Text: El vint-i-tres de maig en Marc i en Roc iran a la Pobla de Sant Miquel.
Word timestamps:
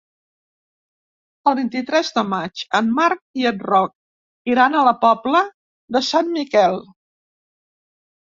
El 1.49 1.55
vint-i-tres 1.57 2.07
de 2.15 2.23
maig 2.29 2.63
en 2.79 2.89
Marc 2.99 3.21
i 3.41 3.45
en 3.49 3.59
Roc 3.67 3.93
iran 4.53 4.79
a 4.79 4.81
la 4.87 4.95
Pobla 5.05 5.43
de 5.97 6.03
Sant 6.09 6.33
Miquel. 6.39 6.79